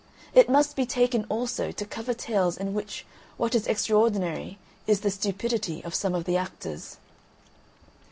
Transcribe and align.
It 0.33 0.49
must 0.49 0.75
be 0.75 0.87
taken 0.87 1.25
also 1.29 1.71
to 1.71 1.85
cover 1.85 2.15
tales 2.15 2.57
in 2.57 2.73
which 2.73 3.05
what 3.37 3.53
is 3.53 3.67
extraordinary 3.67 4.57
is 4.87 5.01
the 5.01 5.11
stupidity 5.11 5.83
of 5.83 5.93
some 5.93 6.15
of 6.15 6.23
the 6.25 6.37
actors. 6.37 6.97